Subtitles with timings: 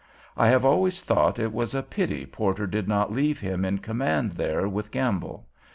[0.35, 4.31] I have always thought it was a pity Porter did not leave him in command
[4.31, 5.45] there with Gamble.